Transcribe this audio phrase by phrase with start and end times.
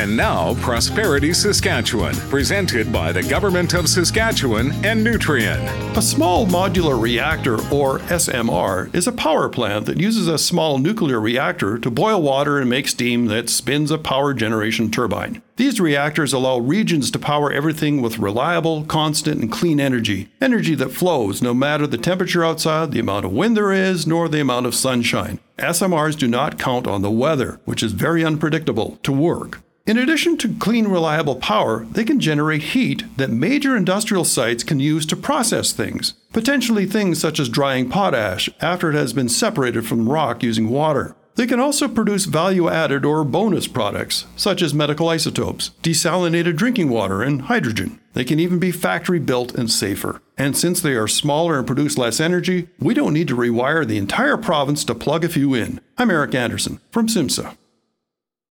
[0.00, 5.60] And now, Prosperity Saskatchewan, presented by the Government of Saskatchewan and Nutrien.
[5.94, 11.20] A small modular reactor, or SMR, is a power plant that uses a small nuclear
[11.20, 15.42] reactor to boil water and make steam that spins a power generation turbine.
[15.56, 20.30] These reactors allow regions to power everything with reliable, constant, and clean energy.
[20.40, 24.30] Energy that flows no matter the temperature outside, the amount of wind there is, nor
[24.30, 25.40] the amount of sunshine.
[25.58, 29.60] SMRs do not count on the weather, which is very unpredictable, to work.
[29.86, 34.78] In addition to clean, reliable power, they can generate heat that major industrial sites can
[34.78, 39.86] use to process things, potentially things such as drying potash after it has been separated
[39.86, 41.16] from rock using water.
[41.36, 46.90] They can also produce value added or bonus products, such as medical isotopes, desalinated drinking
[46.90, 47.98] water, and hydrogen.
[48.12, 50.20] They can even be factory built and safer.
[50.36, 53.98] And since they are smaller and produce less energy, we don't need to rewire the
[53.98, 55.80] entire province to plug a few in.
[55.96, 57.56] I'm Eric Anderson from SIMSA.